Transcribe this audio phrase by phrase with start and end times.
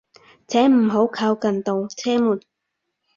[0.47, 2.39] 請唔好靠近度車門